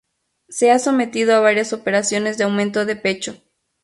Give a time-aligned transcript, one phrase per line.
[0.49, 3.39] Se ha sometido a varias operaciones de aumento de pecho.